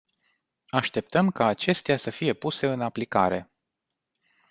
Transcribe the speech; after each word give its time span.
Așteptăm 0.69 1.29
ca 1.29 1.45
acestea 1.45 1.97
să 1.97 2.09
fie 2.09 2.33
puse 2.33 2.67
în 2.67 2.81
aplicare. 2.81 3.49